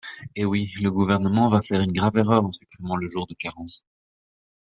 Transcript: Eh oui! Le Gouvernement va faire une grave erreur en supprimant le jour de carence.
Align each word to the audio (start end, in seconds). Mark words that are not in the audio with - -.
Eh 0.35 0.45
oui! 0.45 0.71
Le 0.81 0.89
Gouvernement 0.89 1.47
va 1.49 1.61
faire 1.61 1.79
une 1.79 1.91
grave 1.91 2.17
erreur 2.17 2.43
en 2.43 2.51
supprimant 2.51 2.95
le 2.95 3.07
jour 3.07 3.27
de 3.27 3.35
carence. 3.35 3.85